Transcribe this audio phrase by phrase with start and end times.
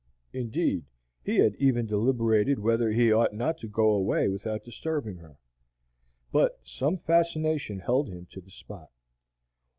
[0.33, 0.85] Indeed,
[1.23, 5.37] he had even deliberated whether he ought not to go away without disturbing her.
[6.31, 8.89] But some fascination held him to the spot.